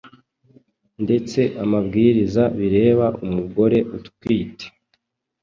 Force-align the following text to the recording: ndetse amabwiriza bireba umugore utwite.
ndetse 1.03 1.39
amabwiriza 1.63 2.43
bireba 2.57 3.07
umugore 3.25 3.77
utwite. 3.97 4.65